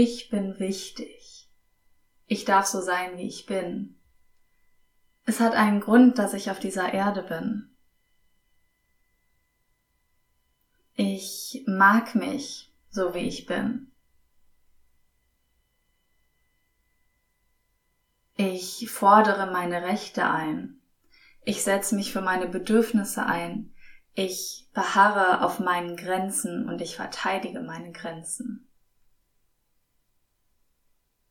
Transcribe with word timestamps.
Ich 0.00 0.30
bin 0.30 0.60
wichtig. 0.60 1.50
Ich 2.26 2.44
darf 2.44 2.66
so 2.66 2.80
sein, 2.80 3.16
wie 3.16 3.26
ich 3.26 3.46
bin. 3.46 3.96
Es 5.24 5.40
hat 5.40 5.54
einen 5.54 5.80
Grund, 5.80 6.20
dass 6.20 6.34
ich 6.34 6.52
auf 6.52 6.60
dieser 6.60 6.94
Erde 6.94 7.24
bin. 7.24 7.68
Ich 10.94 11.64
mag 11.66 12.14
mich 12.14 12.72
so, 12.90 13.12
wie 13.12 13.26
ich 13.26 13.46
bin. 13.46 13.90
Ich 18.36 18.88
fordere 18.88 19.50
meine 19.50 19.82
Rechte 19.82 20.30
ein. 20.30 20.80
Ich 21.44 21.64
setze 21.64 21.96
mich 21.96 22.12
für 22.12 22.22
meine 22.22 22.46
Bedürfnisse 22.46 23.26
ein. 23.26 23.74
Ich 24.14 24.68
beharre 24.72 25.44
auf 25.44 25.58
meinen 25.58 25.96
Grenzen 25.96 26.68
und 26.68 26.80
ich 26.82 26.94
verteidige 26.94 27.62
meine 27.62 27.90
Grenzen. 27.90 28.67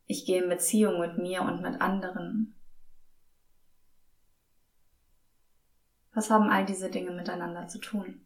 Ich 0.08 0.26
gehe 0.26 0.42
in 0.42 0.50
Beziehung 0.50 1.00
mit 1.00 1.18
mir 1.18 1.42
und 1.42 1.62
mit 1.62 1.82
anderen. 1.82 2.56
Was 6.14 6.32
haben 6.32 6.50
all 6.50 6.66
diese 6.66 6.90
Dinge 6.90 7.12
miteinander 7.12 7.68
zu 7.68 7.78
tun? 7.78 8.26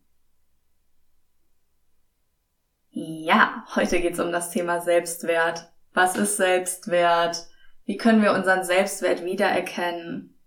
Ja, 2.91 3.65
heute 3.75 3.99
geht 3.99 4.13
es 4.13 4.19
um 4.19 4.31
das 4.31 4.51
Thema 4.51 4.79
Selbstwert. 4.79 5.71
Was 5.93 6.15
ist 6.15 6.37
Selbstwert? 6.37 7.47
Wie 7.85 7.97
können 7.97 8.21
wir 8.21 8.33
unseren 8.33 8.63
Selbstwert 8.63 9.25
wiedererkennen? 9.25 10.37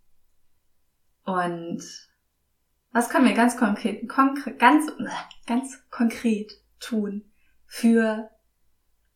Und 1.24 1.82
was 2.92 3.08
können 3.08 3.26
wir 3.26 3.34
ganz 3.34 3.56
konkret, 3.56 4.08
konkret 4.08 4.58
ganz, 4.58 4.92
ganz 5.46 5.82
konkret 5.90 6.52
tun 6.78 7.30
für 7.66 8.30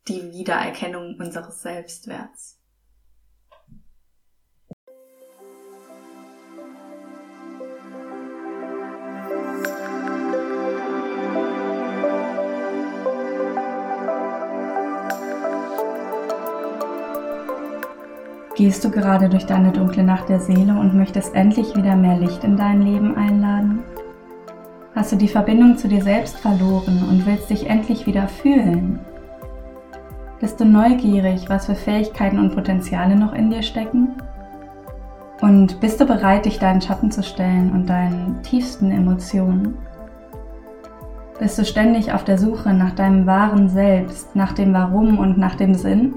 die 0.08 0.32
Wiedererkennung 0.32 1.16
unseres 1.18 1.62
Selbstwerts? 1.62 2.58
Gehst 18.56 18.84
du 18.84 18.90
gerade 18.90 19.28
durch 19.28 19.46
deine 19.46 19.70
dunkle 19.70 20.02
Nacht 20.02 20.28
der 20.28 20.40
Seele 20.40 20.72
und 20.72 20.94
möchtest 20.94 21.32
endlich 21.34 21.76
wieder 21.76 21.94
mehr 21.94 22.18
Licht 22.18 22.42
in 22.42 22.56
dein 22.56 22.82
Leben 22.82 23.14
einladen? 23.14 23.84
Hast 24.96 25.12
du 25.12 25.16
die 25.16 25.28
Verbindung 25.28 25.78
zu 25.78 25.86
dir 25.86 26.02
selbst 26.02 26.38
verloren 26.38 27.04
und 27.08 27.24
willst 27.24 27.50
dich 27.50 27.68
endlich 27.68 28.06
wieder 28.06 28.26
fühlen? 28.26 28.98
Bist 30.40 30.60
du 30.60 30.64
neugierig, 30.64 31.48
was 31.48 31.66
für 31.66 31.74
Fähigkeiten 31.74 32.38
und 32.38 32.54
Potenziale 32.54 33.16
noch 33.16 33.32
in 33.32 33.50
dir 33.50 33.62
stecken? 33.62 34.10
Und 35.40 35.80
bist 35.80 36.00
du 36.00 36.06
bereit, 36.06 36.44
dich 36.44 36.60
deinen 36.60 36.80
Schatten 36.80 37.10
zu 37.10 37.24
stellen 37.24 37.72
und 37.72 37.86
deinen 37.86 38.40
tiefsten 38.44 38.92
Emotionen? 38.92 39.76
Bist 41.40 41.58
du 41.58 41.64
ständig 41.64 42.12
auf 42.12 42.22
der 42.22 42.38
Suche 42.38 42.72
nach 42.72 42.94
deinem 42.94 43.26
wahren 43.26 43.68
Selbst, 43.68 44.36
nach 44.36 44.52
dem 44.52 44.72
Warum 44.72 45.18
und 45.18 45.38
nach 45.38 45.56
dem 45.56 45.74
Sinn? 45.74 46.14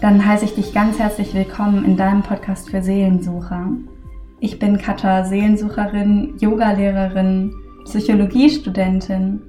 Dann 0.00 0.26
heiße 0.26 0.46
ich 0.46 0.56
dich 0.56 0.74
ganz 0.74 0.98
herzlich 0.98 1.32
willkommen 1.32 1.84
in 1.84 1.96
deinem 1.96 2.22
Podcast 2.22 2.68
für 2.70 2.82
Seelensucher. 2.82 3.68
Ich 4.40 4.58
bin 4.58 4.76
Katha, 4.76 5.24
Seelensucherin, 5.24 6.34
Yogalehrerin, 6.40 7.54
Psychologiestudentin 7.84 9.40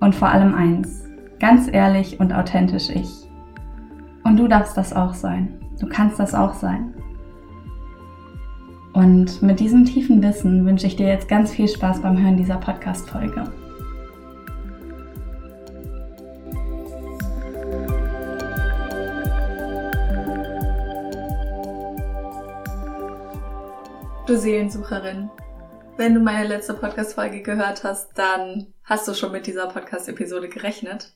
und 0.00 0.14
vor 0.14 0.28
allem 0.28 0.54
eins, 0.54 1.07
ganz 1.38 1.68
ehrlich 1.72 2.20
und 2.20 2.32
authentisch 2.32 2.90
ich. 2.90 3.10
Und 4.24 4.36
du 4.36 4.48
darfst 4.48 4.76
das 4.76 4.92
auch 4.92 5.14
sein. 5.14 5.60
Du 5.80 5.88
kannst 5.88 6.18
das 6.18 6.34
auch 6.34 6.54
sein. 6.54 6.94
Und 8.92 9.42
mit 9.42 9.60
diesem 9.60 9.84
tiefen 9.84 10.22
Wissen 10.22 10.66
wünsche 10.66 10.86
ich 10.86 10.96
dir 10.96 11.06
jetzt 11.06 11.28
ganz 11.28 11.52
viel 11.52 11.68
Spaß 11.68 12.02
beim 12.02 12.20
Hören 12.20 12.36
dieser 12.36 12.56
Podcast-Folge. 12.56 13.44
du 24.28 24.36
Seelensucherin. 24.36 25.30
Wenn 25.96 26.14
du 26.14 26.20
meine 26.20 26.46
letzte 26.46 26.74
Podcast-Folge 26.74 27.40
gehört 27.40 27.82
hast, 27.82 28.10
dann 28.18 28.72
hast 28.84 29.08
du 29.08 29.14
schon 29.14 29.32
mit 29.32 29.46
dieser 29.46 29.68
Podcast-Episode 29.68 30.50
gerechnet. 30.50 31.14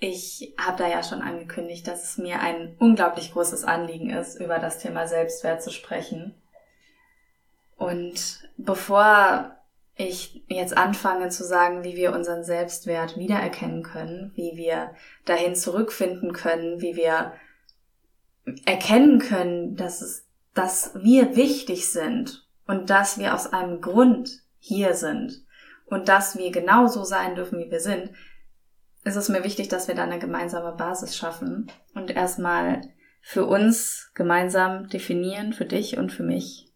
Ich 0.00 0.54
habe 0.58 0.78
da 0.78 0.88
ja 0.88 1.02
schon 1.02 1.20
angekündigt, 1.20 1.86
dass 1.86 2.04
es 2.04 2.18
mir 2.18 2.40
ein 2.40 2.74
unglaublich 2.78 3.32
großes 3.32 3.64
Anliegen 3.64 4.10
ist, 4.10 4.40
über 4.40 4.58
das 4.58 4.78
Thema 4.78 5.06
Selbstwert 5.06 5.62
zu 5.62 5.70
sprechen. 5.70 6.34
Und 7.76 8.48
bevor 8.56 9.56
ich 9.96 10.42
jetzt 10.48 10.76
anfange 10.76 11.28
zu 11.28 11.44
sagen, 11.44 11.84
wie 11.84 11.96
wir 11.96 12.14
unseren 12.14 12.44
Selbstwert 12.44 13.18
wiedererkennen 13.18 13.82
können, 13.82 14.32
wie 14.34 14.56
wir 14.56 14.94
dahin 15.26 15.54
zurückfinden 15.54 16.32
können, 16.32 16.80
wie 16.80 16.96
wir 16.96 17.34
erkennen 18.64 19.18
können, 19.18 19.76
dass 19.76 20.00
es 20.00 20.26
dass 20.54 20.92
wir 20.94 21.36
wichtig 21.36 21.90
sind 21.90 22.46
und 22.66 22.90
dass 22.90 23.18
wir 23.18 23.34
aus 23.34 23.52
einem 23.52 23.80
Grund 23.80 24.42
hier 24.58 24.94
sind 24.94 25.44
und 25.86 26.08
dass 26.08 26.36
wir 26.36 26.50
genauso 26.50 27.04
sein 27.04 27.34
dürfen, 27.34 27.58
wie 27.60 27.70
wir 27.70 27.80
sind, 27.80 28.10
ist 29.04 29.16
es 29.16 29.28
mir 29.28 29.44
wichtig, 29.44 29.68
dass 29.68 29.88
wir 29.88 29.94
da 29.94 30.04
eine 30.04 30.18
gemeinsame 30.18 30.72
Basis 30.72 31.16
schaffen 31.16 31.70
und 31.94 32.10
erstmal 32.10 32.82
für 33.22 33.46
uns 33.46 34.10
gemeinsam 34.14 34.88
definieren, 34.88 35.52
für 35.52 35.64
dich 35.64 35.98
und 35.98 36.10
für 36.12 36.22
mich, 36.22 36.72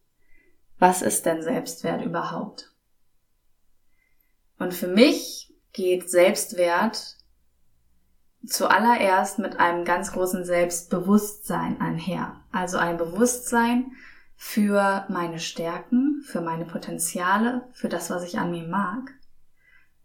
was 0.79 1.03
ist 1.03 1.27
denn 1.27 1.43
Selbstwert 1.43 2.05
überhaupt? 2.05 2.73
Und 4.59 4.75
für 4.75 4.89
mich 4.89 5.55
geht 5.73 6.11
Selbstwert 6.11 7.17
zuallererst 8.47 9.39
mit 9.39 9.59
einem 9.59 9.85
ganz 9.85 10.13
großen 10.13 10.45
Selbstbewusstsein 10.45 11.81
einher. 11.81 12.41
Also 12.53 12.79
ein 12.79 12.97
Bewusstsein 12.97 13.93
für 14.37 15.07
meine 15.09 15.39
Stärken, 15.39 16.23
für 16.25 16.41
meine 16.41 16.65
Potenziale, 16.65 17.69
für 17.73 17.89
das, 17.89 18.11
was 18.11 18.25
ich 18.25 18.39
an 18.39 18.51
mir 18.51 18.67
mag. 18.67 19.13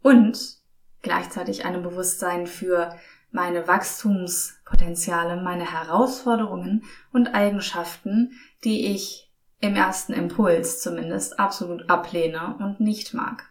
Und 0.02 0.59
gleichzeitig 1.02 1.64
ein 1.64 1.82
Bewusstsein 1.82 2.46
für 2.46 2.94
meine 3.30 3.68
Wachstumspotenziale, 3.68 5.40
meine 5.40 5.70
Herausforderungen 5.70 6.84
und 7.12 7.34
Eigenschaften, 7.34 8.32
die 8.64 8.86
ich 8.86 9.30
im 9.60 9.76
ersten 9.76 10.12
Impuls 10.12 10.80
zumindest 10.80 11.38
absolut 11.38 11.88
ablehne 11.90 12.56
und 12.58 12.80
nicht 12.80 13.14
mag. 13.14 13.50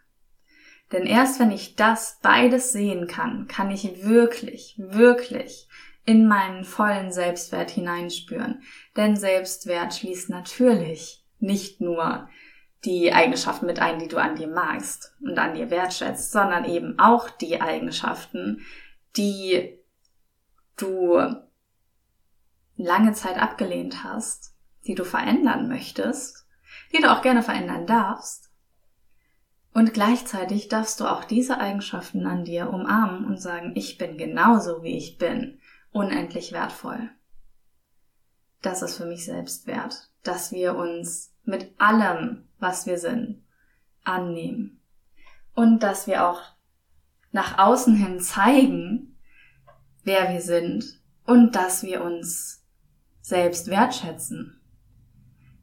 Denn 0.91 1.05
erst 1.05 1.39
wenn 1.39 1.51
ich 1.51 1.75
das 1.75 2.19
beides 2.21 2.71
sehen 2.71 3.07
kann, 3.07 3.47
kann 3.47 3.69
ich 3.69 4.03
wirklich, 4.03 4.75
wirklich 4.77 5.67
in 6.05 6.27
meinen 6.27 6.63
vollen 6.63 7.11
Selbstwert 7.11 7.69
hineinspüren. 7.69 8.63
Denn 8.97 9.15
Selbstwert 9.15 9.93
schließt 9.93 10.29
natürlich 10.29 11.23
nicht 11.39 11.79
nur 11.79 12.27
die 12.85 13.13
Eigenschaften 13.13 13.65
mit 13.65 13.79
ein, 13.79 13.99
die 13.99 14.07
du 14.07 14.17
an 14.17 14.35
dir 14.35 14.47
magst 14.47 15.13
und 15.21 15.37
an 15.37 15.53
dir 15.53 15.69
wertschätzt, 15.69 16.31
sondern 16.31 16.65
eben 16.65 16.97
auch 16.97 17.29
die 17.29 17.61
Eigenschaften, 17.61 18.61
die 19.17 19.77
du 20.77 21.19
lange 22.77 23.13
Zeit 23.13 23.37
abgelehnt 23.37 24.03
hast, 24.03 24.55
die 24.87 24.95
du 24.95 25.03
verändern 25.03 25.67
möchtest, 25.67 26.47
die 26.93 27.01
du 27.01 27.11
auch 27.11 27.21
gerne 27.21 27.43
verändern 27.43 27.85
darfst 27.85 28.49
und 29.73 29.93
gleichzeitig 29.93 30.67
darfst 30.67 30.99
du 30.99 31.05
auch 31.05 31.23
diese 31.23 31.59
Eigenschaften 31.59 32.25
an 32.25 32.43
dir 32.43 32.69
umarmen 32.69 33.25
und 33.25 33.39
sagen, 33.39 33.73
ich 33.75 33.97
bin 33.97 34.17
genauso 34.17 34.83
wie 34.83 34.97
ich 34.97 35.17
bin, 35.17 35.59
unendlich 35.91 36.51
wertvoll. 36.51 37.09
Das 38.61 38.81
ist 38.81 38.97
für 38.97 39.05
mich 39.05 39.25
Selbstwert, 39.25 40.09
dass 40.23 40.51
wir 40.51 40.75
uns 40.75 41.33
mit 41.43 41.79
allem, 41.79 42.48
was 42.59 42.85
wir 42.85 42.97
sind, 42.97 43.43
annehmen. 44.03 44.81
Und 45.53 45.83
dass 45.83 46.07
wir 46.07 46.27
auch 46.27 46.41
nach 47.31 47.57
außen 47.57 47.95
hin 47.95 48.19
zeigen, 48.19 49.17
wer 50.03 50.31
wir 50.31 50.41
sind 50.41 50.99
und 51.25 51.55
dass 51.55 51.83
wir 51.83 52.03
uns 52.03 52.65
selbst 53.21 53.67
wertschätzen. 53.67 54.59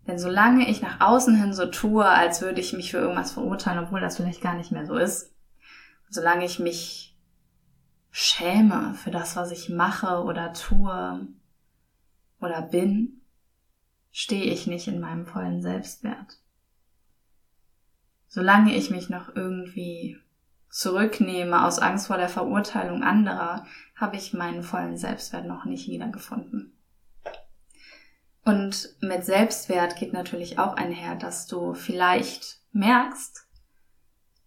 Denn 0.07 0.19
solange 0.19 0.69
ich 0.69 0.83
nach 0.83 1.01
außen 1.01 1.35
hin 1.35 1.53
so 1.53 1.67
tue, 1.67 2.05
als 2.05 2.41
würde 2.41 2.61
ich 2.61 2.73
mich 2.73 2.93
für 2.93 2.99
irgendwas 2.99 3.33
verurteilen, 3.33 3.85
obwohl 3.85 4.01
das 4.01 4.17
vielleicht 4.17 4.41
gar 4.41 4.55
nicht 4.55 4.71
mehr 4.71 4.87
so 4.87 4.97
ist, 4.97 5.35
solange 6.09 6.45
ich 6.45 6.61
mich 6.61 7.17
schäme 8.11 8.95
für 8.95 9.11
das, 9.11 9.35
was 9.35 9.51
ich 9.51 9.69
mache 9.69 10.23
oder 10.23 10.53
tue 10.53 11.27
oder 12.41 12.63
bin, 12.63 13.21
stehe 14.13 14.45
ich 14.45 14.67
nicht 14.67 14.87
in 14.87 15.01
meinem 15.01 15.27
vollen 15.27 15.61
Selbstwert. 15.61 16.39
Solange 18.37 18.75
ich 18.75 18.91
mich 18.91 19.09
noch 19.09 19.35
irgendwie 19.35 20.19
zurücknehme 20.69 21.65
aus 21.65 21.79
Angst 21.79 22.09
vor 22.09 22.19
der 22.19 22.29
Verurteilung 22.29 23.03
anderer, 23.03 23.65
habe 23.95 24.17
ich 24.17 24.35
meinen 24.35 24.63
vollen 24.63 24.99
Selbstwert 24.99 25.47
noch 25.47 25.65
nicht 25.65 25.89
wiedergefunden. 25.89 26.77
Und 28.45 28.95
mit 29.01 29.25
Selbstwert 29.25 29.97
geht 29.97 30.13
natürlich 30.13 30.59
auch 30.59 30.75
einher, 30.75 31.15
dass 31.15 31.47
du 31.47 31.73
vielleicht 31.73 32.61
merkst, 32.73 33.49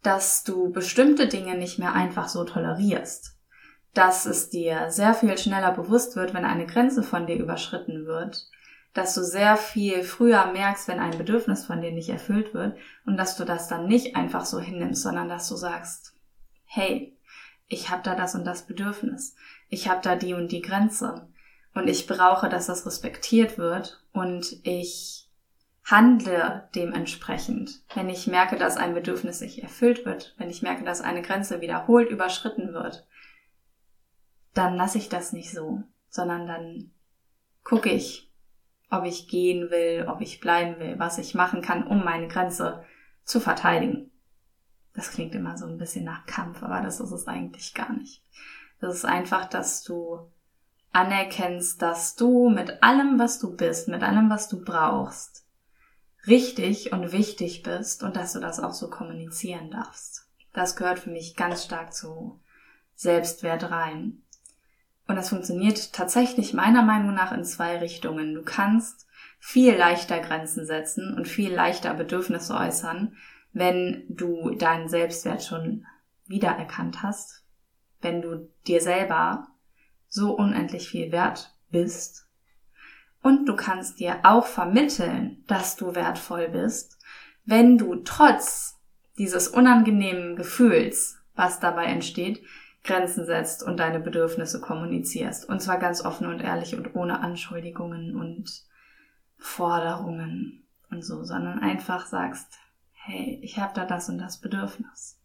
dass 0.03 0.43
du 0.43 0.71
bestimmte 0.71 1.27
Dinge 1.27 1.57
nicht 1.57 1.79
mehr 1.79 1.93
einfach 1.93 2.27
so 2.27 2.43
tolerierst. 2.43 3.39
Dass 3.95 4.27
es 4.27 4.51
dir 4.51 4.91
sehr 4.91 5.15
viel 5.15 5.35
schneller 5.39 5.71
bewusst 5.71 6.15
wird, 6.15 6.35
wenn 6.35 6.45
eine 6.45 6.67
Grenze 6.67 7.01
von 7.01 7.25
dir 7.25 7.37
überschritten 7.37 8.05
wird. 8.05 8.51
Dass 8.93 9.13
du 9.13 9.23
sehr 9.23 9.55
viel 9.55 10.03
früher 10.03 10.51
merkst, 10.51 10.87
wenn 10.87 10.99
ein 10.99 11.17
Bedürfnis 11.17 11.65
von 11.65 11.81
dir 11.81 11.91
nicht 11.91 12.09
erfüllt 12.09 12.53
wird 12.53 12.77
und 13.05 13.17
dass 13.17 13.37
du 13.37 13.45
das 13.45 13.67
dann 13.67 13.87
nicht 13.87 14.15
einfach 14.15 14.45
so 14.45 14.59
hinnimmst, 14.59 15.03
sondern 15.03 15.29
dass 15.29 15.47
du 15.47 15.55
sagst, 15.55 16.13
hey, 16.65 17.15
ich 17.67 17.89
habe 17.89 18.01
da 18.03 18.15
das 18.15 18.35
und 18.35 18.45
das 18.45 18.65
Bedürfnis. 18.65 19.35
Ich 19.69 19.87
habe 19.87 20.01
da 20.03 20.15
die 20.15 20.33
und 20.33 20.51
die 20.51 20.61
Grenze. 20.61 21.29
Und 21.75 21.87
ich 21.87 22.07
brauche, 22.07 22.49
dass 22.49 22.65
das 22.65 22.85
respektiert 22.85 23.57
wird 23.57 24.03
und 24.11 24.59
ich 24.63 25.29
handle 25.83 26.67
dementsprechend. 26.75 27.81
Wenn 27.93 28.09
ich 28.09 28.27
merke, 28.27 28.57
dass 28.57 28.77
ein 28.77 28.93
Bedürfnis 28.93 29.41
nicht 29.41 29.61
erfüllt 29.63 30.05
wird, 30.05 30.35
wenn 30.37 30.49
ich 30.49 30.61
merke, 30.61 30.83
dass 30.83 31.01
eine 31.01 31.21
Grenze 31.21 31.61
wiederholt 31.61 32.09
überschritten 32.09 32.73
wird, 32.73 33.07
dann 34.53 34.75
lasse 34.75 34.97
ich 34.97 35.09
das 35.09 35.31
nicht 35.31 35.51
so, 35.51 35.83
sondern 36.09 36.47
dann 36.47 36.91
gucke 37.63 37.89
ich, 37.89 38.28
ob 38.89 39.05
ich 39.05 39.27
gehen 39.27 39.69
will, 39.69 40.07
ob 40.07 40.21
ich 40.21 40.39
bleiben 40.39 40.79
will, 40.79 40.97
was 40.97 41.17
ich 41.17 41.35
machen 41.35 41.61
kann, 41.61 41.85
um 41.85 42.03
meine 42.03 42.27
Grenze 42.27 42.83
zu 43.23 43.39
verteidigen. 43.39 44.11
Das 44.93 45.11
klingt 45.11 45.35
immer 45.35 45.57
so 45.57 45.65
ein 45.65 45.77
bisschen 45.77 46.05
nach 46.05 46.25
Kampf, 46.25 46.63
aber 46.63 46.81
das 46.81 46.99
ist 46.99 47.11
es 47.11 47.27
eigentlich 47.27 47.73
gar 47.73 47.93
nicht. 47.93 48.23
Das 48.81 48.95
ist 48.95 49.05
einfach, 49.05 49.45
dass 49.45 49.83
du 49.83 50.19
anerkennst, 50.91 51.81
dass 51.81 52.15
du 52.15 52.49
mit 52.49 52.81
allem, 52.81 53.19
was 53.19 53.39
du 53.39 53.55
bist, 53.55 53.87
mit 53.87 54.01
allem, 54.01 54.29
was 54.29 54.47
du 54.47 54.63
brauchst, 54.63 55.45
richtig 56.27 56.91
und 56.91 57.11
wichtig 57.11 57.63
bist 57.63 58.03
und 58.03 58.15
dass 58.15 58.33
du 58.33 58.39
das 58.39 58.59
auch 58.59 58.73
so 58.73 58.89
kommunizieren 58.89 59.69
darfst. 59.71 60.27
Das 60.53 60.75
gehört 60.75 60.99
für 60.99 61.11
mich 61.11 61.35
ganz 61.35 61.63
stark 61.63 61.93
zu 61.93 62.39
Selbstwert 62.95 63.69
rein. 63.69 64.23
Und 65.09 65.15
das 65.15 65.29
funktioniert 65.29 65.91
tatsächlich 65.91 66.53
meiner 66.53 66.83
Meinung 66.83 67.15
nach 67.15 67.31
in 67.31 67.43
zwei 67.43 67.79
Richtungen. 67.79 68.35
Du 68.35 68.43
kannst 68.43 69.07
viel 69.39 69.73
leichter 69.73 70.19
Grenzen 70.19 70.67
setzen 70.67 71.15
und 71.15 71.27
viel 71.27 71.51
leichter 71.51 71.95
Bedürfnisse 71.95 72.53
äußern, 72.53 73.17
wenn 73.51 74.03
du 74.07 74.51
deinen 74.51 74.87
Selbstwert 74.87 75.43
schon 75.43 75.87
wiedererkannt 76.27 77.01
hast, 77.01 77.43
wenn 78.01 78.21
du 78.21 78.51
dir 78.67 78.81
selber 78.81 79.47
so 80.09 80.33
unendlich 80.33 80.89
viel 80.89 81.11
wert 81.11 81.55
bist. 81.71 82.27
Und 83.23 83.47
du 83.47 83.55
kannst 83.55 83.99
dir 83.99 84.19
auch 84.21 84.45
vermitteln, 84.45 85.43
dass 85.47 85.75
du 85.75 85.95
wertvoll 85.95 86.49
bist, 86.49 86.99
wenn 87.45 87.79
du 87.79 87.95
trotz 87.95 88.79
dieses 89.17 89.47
unangenehmen 89.47 90.35
Gefühls, 90.35 91.17
was 91.33 91.59
dabei 91.59 91.85
entsteht, 91.85 92.43
Grenzen 92.83 93.25
setzt 93.25 93.63
und 93.63 93.77
deine 93.77 93.99
Bedürfnisse 93.99 94.61
kommunizierst. 94.61 95.47
Und 95.47 95.61
zwar 95.61 95.77
ganz 95.77 96.03
offen 96.03 96.27
und 96.27 96.39
ehrlich 96.39 96.75
und 96.75 96.95
ohne 96.95 97.19
Anschuldigungen 97.21 98.15
und 98.15 98.63
Forderungen 99.37 100.67
und 100.89 101.03
so, 101.03 101.23
sondern 101.23 101.59
einfach 101.59 102.05
sagst, 102.05 102.59
hey, 102.91 103.39
ich 103.43 103.59
habe 103.59 103.73
da 103.73 103.85
das 103.85 104.09
und 104.09 104.17
das 104.17 104.39
Bedürfnis. 104.39 105.19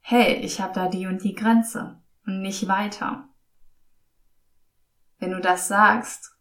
Hey, 0.00 0.34
ich 0.36 0.60
habe 0.60 0.74
da 0.74 0.88
die 0.88 1.06
und 1.06 1.22
die 1.22 1.34
Grenze 1.34 2.00
und 2.26 2.40
nicht 2.40 2.68
weiter. 2.68 3.28
Wenn 5.18 5.30
du 5.30 5.40
das 5.40 5.68
sagst, 5.68 6.36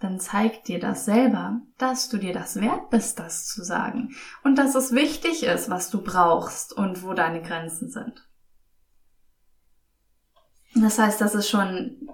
dann 0.00 0.20
zeigt 0.20 0.68
dir 0.68 0.78
das 0.78 1.04
selber, 1.04 1.60
dass 1.76 2.08
du 2.08 2.18
dir 2.18 2.32
das 2.32 2.60
wert 2.60 2.90
bist, 2.90 3.18
das 3.18 3.46
zu 3.46 3.64
sagen. 3.64 4.14
Und 4.44 4.56
dass 4.56 4.74
es 4.74 4.92
wichtig 4.92 5.42
ist, 5.42 5.70
was 5.70 5.90
du 5.90 6.02
brauchst 6.02 6.72
und 6.72 7.02
wo 7.02 7.14
deine 7.14 7.42
Grenzen 7.42 7.90
sind. 7.90 8.27
Das 10.74 10.98
heißt, 10.98 11.20
das 11.20 11.34
ist 11.34 11.48
schon 11.48 12.08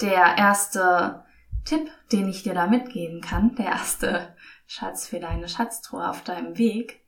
der 0.00 0.36
erste 0.36 1.24
Tipp, 1.64 1.90
den 2.12 2.28
ich 2.28 2.42
dir 2.42 2.54
da 2.54 2.66
mitgeben 2.66 3.20
kann, 3.20 3.54
der 3.56 3.66
erste 3.66 4.34
Schatz 4.66 5.06
für 5.06 5.20
deine 5.20 5.48
Schatztruhe 5.48 6.08
auf 6.08 6.22
deinem 6.24 6.56
Weg, 6.58 7.04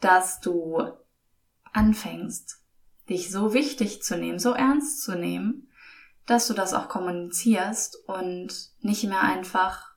dass 0.00 0.40
du 0.40 0.92
anfängst, 1.72 2.60
dich 3.08 3.30
so 3.30 3.54
wichtig 3.54 4.02
zu 4.02 4.16
nehmen, 4.16 4.38
so 4.38 4.52
ernst 4.52 5.02
zu 5.02 5.14
nehmen, 5.14 5.68
dass 6.26 6.46
du 6.46 6.54
das 6.54 6.72
auch 6.72 6.88
kommunizierst 6.88 7.96
und 8.06 8.70
nicht 8.80 9.04
mehr 9.04 9.22
einfach 9.22 9.94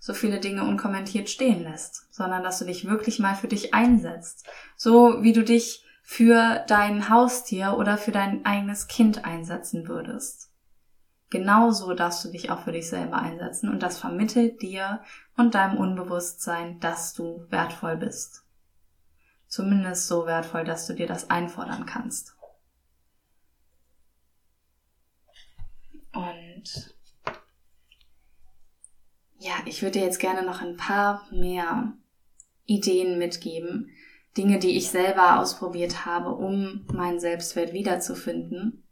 so 0.00 0.14
viele 0.14 0.40
Dinge 0.40 0.64
unkommentiert 0.64 1.28
stehen 1.28 1.62
lässt, 1.64 2.12
sondern 2.14 2.42
dass 2.42 2.58
du 2.58 2.64
dich 2.64 2.86
wirklich 2.86 3.18
mal 3.18 3.34
für 3.34 3.48
dich 3.48 3.74
einsetzt. 3.74 4.46
So 4.76 5.22
wie 5.22 5.32
du 5.32 5.42
dich 5.42 5.84
für 6.10 6.64
dein 6.68 7.10
Haustier 7.10 7.76
oder 7.76 7.98
für 7.98 8.12
dein 8.12 8.46
eigenes 8.46 8.88
Kind 8.88 9.26
einsetzen 9.26 9.88
würdest. 9.88 10.50
Genauso 11.28 11.92
darfst 11.92 12.24
du 12.24 12.30
dich 12.30 12.50
auch 12.50 12.60
für 12.60 12.72
dich 12.72 12.88
selber 12.88 13.18
einsetzen 13.18 13.68
und 13.68 13.82
das 13.82 13.98
vermittelt 13.98 14.62
dir 14.62 15.02
und 15.36 15.54
deinem 15.54 15.76
Unbewusstsein, 15.76 16.80
dass 16.80 17.12
du 17.12 17.44
wertvoll 17.50 17.98
bist. 17.98 18.42
Zumindest 19.48 20.08
so 20.08 20.24
wertvoll, 20.24 20.64
dass 20.64 20.86
du 20.86 20.94
dir 20.94 21.06
das 21.06 21.28
einfordern 21.28 21.84
kannst. 21.84 22.34
Und 26.14 26.96
ja, 29.36 29.52
ich 29.66 29.82
würde 29.82 29.98
dir 29.98 30.06
jetzt 30.06 30.20
gerne 30.20 30.42
noch 30.42 30.62
ein 30.62 30.78
paar 30.78 31.28
mehr 31.30 31.92
Ideen 32.64 33.18
mitgeben. 33.18 33.90
Dinge, 34.38 34.58
die 34.58 34.76
ich 34.76 34.90
selber 34.90 35.40
ausprobiert 35.40 36.06
habe, 36.06 36.30
um 36.30 36.86
meinen 36.92 37.20
Selbstwert 37.20 37.72
wiederzufinden. 37.72 38.84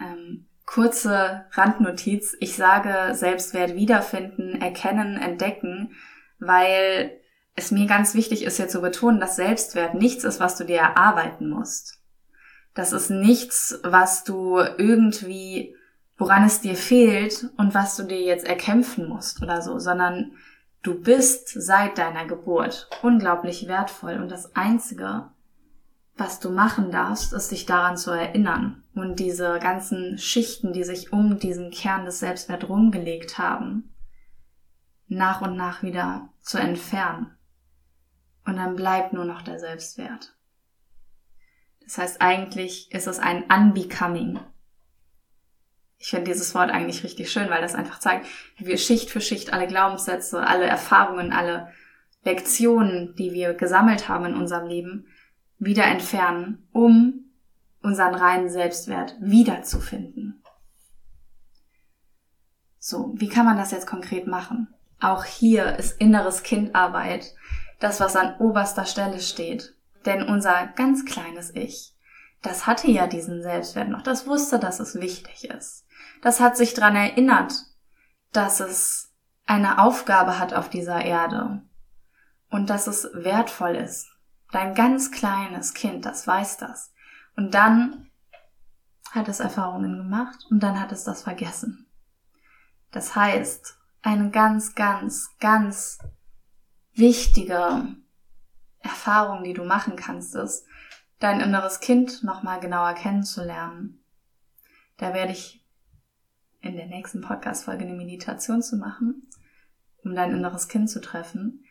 Ähm, 0.00 0.46
kurze 0.64 1.46
Randnotiz. 1.52 2.36
Ich 2.40 2.54
sage 2.54 3.14
Selbstwert 3.14 3.74
wiederfinden, 3.74 4.60
erkennen, 4.60 5.16
entdecken, 5.20 5.92
weil 6.38 7.20
es 7.56 7.72
mir 7.72 7.86
ganz 7.86 8.14
wichtig 8.14 8.44
ist, 8.44 8.56
hier 8.56 8.68
zu 8.68 8.80
betonen, 8.80 9.20
dass 9.20 9.36
Selbstwert 9.36 9.94
nichts 9.94 10.24
ist, 10.24 10.38
was 10.38 10.56
du 10.56 10.64
dir 10.64 10.78
erarbeiten 10.78 11.50
musst. 11.50 12.00
Das 12.74 12.92
ist 12.92 13.10
nichts, 13.10 13.80
was 13.82 14.22
du 14.22 14.58
irgendwie 14.58 15.74
woran 16.18 16.44
es 16.44 16.60
dir 16.60 16.74
fehlt 16.74 17.48
und 17.56 17.74
was 17.74 17.96
du 17.96 18.02
dir 18.02 18.20
jetzt 18.20 18.46
erkämpfen 18.46 19.08
musst 19.08 19.40
oder 19.40 19.62
so, 19.62 19.78
sondern 19.78 20.32
du 20.82 21.00
bist 21.00 21.48
seit 21.48 21.98
deiner 21.98 22.26
Geburt 22.26 22.88
unglaublich 23.02 23.68
wertvoll 23.68 24.14
und 24.14 24.30
das 24.30 24.54
Einzige, 24.54 25.30
was 26.16 26.40
du 26.40 26.50
machen 26.50 26.90
darfst, 26.90 27.32
ist 27.32 27.50
dich 27.50 27.66
daran 27.66 27.96
zu 27.96 28.10
erinnern 28.10 28.82
und 28.94 29.20
diese 29.20 29.58
ganzen 29.60 30.18
Schichten, 30.18 30.72
die 30.72 30.84
sich 30.84 31.12
um 31.12 31.38
diesen 31.38 31.70
Kern 31.70 32.04
des 32.04 32.18
Selbstwert 32.18 32.68
rumgelegt 32.68 33.38
haben, 33.38 33.94
nach 35.06 35.40
und 35.40 35.56
nach 35.56 35.82
wieder 35.82 36.28
zu 36.40 36.58
entfernen. 36.58 37.36
Und 38.44 38.56
dann 38.56 38.76
bleibt 38.76 39.12
nur 39.12 39.24
noch 39.24 39.42
der 39.42 39.58
Selbstwert. 39.58 40.34
Das 41.84 41.98
heißt, 41.98 42.20
eigentlich 42.20 42.92
ist 42.92 43.06
es 43.06 43.18
ein 43.18 43.44
Unbecoming, 43.44 44.40
ich 45.98 46.10
finde 46.10 46.30
dieses 46.30 46.54
Wort 46.54 46.70
eigentlich 46.70 47.02
richtig 47.02 47.30
schön, 47.30 47.50
weil 47.50 47.60
das 47.60 47.74
einfach 47.74 47.98
zeigt, 47.98 48.26
wie 48.56 48.66
wir 48.66 48.78
Schicht 48.78 49.10
für 49.10 49.20
Schicht 49.20 49.52
alle 49.52 49.66
Glaubenssätze, 49.66 50.46
alle 50.46 50.64
Erfahrungen, 50.64 51.32
alle 51.32 51.72
Lektionen, 52.24 53.14
die 53.16 53.32
wir 53.32 53.54
gesammelt 53.54 54.08
haben 54.08 54.26
in 54.26 54.36
unserem 54.36 54.68
Leben, 54.68 55.06
wieder 55.58 55.84
entfernen, 55.84 56.68
um 56.72 57.24
unseren 57.82 58.14
reinen 58.14 58.48
Selbstwert 58.48 59.16
wiederzufinden. 59.20 60.42
So, 62.78 63.12
wie 63.16 63.28
kann 63.28 63.44
man 63.44 63.56
das 63.56 63.72
jetzt 63.72 63.86
konkret 63.86 64.26
machen? 64.26 64.68
Auch 65.00 65.24
hier 65.24 65.76
ist 65.76 66.00
inneres 66.00 66.42
Kindarbeit 66.42 67.34
das, 67.80 68.00
was 68.00 68.16
an 68.16 68.36
oberster 68.38 68.86
Stelle 68.86 69.20
steht. 69.20 69.74
Denn 70.06 70.22
unser 70.22 70.68
ganz 70.76 71.04
kleines 71.04 71.54
Ich, 71.54 71.94
das 72.42 72.66
hatte 72.66 72.90
ja 72.90 73.06
diesen 73.06 73.42
Selbstwert 73.42 73.88
noch, 73.88 74.02
das 74.02 74.26
wusste, 74.26 74.58
dass 74.58 74.80
es 74.80 74.94
wichtig 75.00 75.44
ist 75.50 75.84
das 76.22 76.40
hat 76.40 76.56
sich 76.56 76.74
dran 76.74 76.96
erinnert, 76.96 77.54
dass 78.32 78.60
es 78.60 79.14
eine 79.46 79.78
Aufgabe 79.78 80.38
hat 80.38 80.52
auf 80.52 80.68
dieser 80.68 81.04
Erde 81.04 81.62
und 82.50 82.70
dass 82.70 82.86
es 82.86 83.08
wertvoll 83.14 83.76
ist. 83.76 84.08
Dein 84.50 84.74
ganz 84.74 85.10
kleines 85.10 85.74
Kind, 85.74 86.04
das 86.06 86.26
weiß 86.26 86.56
das. 86.58 86.92
Und 87.36 87.54
dann 87.54 88.10
hat 89.10 89.28
es 89.28 89.40
Erfahrungen 89.40 89.96
gemacht 89.96 90.38
und 90.50 90.62
dann 90.62 90.80
hat 90.80 90.92
es 90.92 91.04
das 91.04 91.22
vergessen. 91.22 91.86
Das 92.90 93.14
heißt, 93.14 93.78
eine 94.02 94.30
ganz, 94.30 94.74
ganz, 94.74 95.30
ganz 95.38 95.98
wichtige 96.94 97.96
Erfahrung, 98.80 99.44
die 99.44 99.52
du 99.52 99.64
machen 99.64 99.96
kannst, 99.96 100.34
ist, 100.34 100.66
dein 101.18 101.40
inneres 101.40 101.80
Kind 101.80 102.22
nochmal 102.22 102.60
genauer 102.60 102.94
kennenzulernen. 102.94 104.00
Da 104.96 105.14
werde 105.14 105.32
ich 105.32 105.64
in 106.60 106.76
der 106.76 106.86
nächsten 106.86 107.20
Podcast-Folge 107.20 107.84
eine 107.84 107.94
Meditation 107.94 108.62
zu 108.62 108.76
machen, 108.76 109.28
um 110.04 110.14
dein 110.14 110.32
inneres 110.32 110.68
Kind 110.68 110.90
zu 110.90 111.00
treffen. 111.00 111.64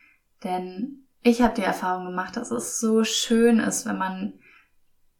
Denn 0.44 1.08
ich 1.24 1.42
habe 1.42 1.56
die 1.56 1.63
Erfahrung 1.63 2.06
gemacht, 2.06 2.38
dass 2.38 2.51
es 2.51 2.80
so 2.80 3.04
schön 3.04 3.60
ist, 3.60 3.86
wenn 3.86 3.98
man 3.98 4.34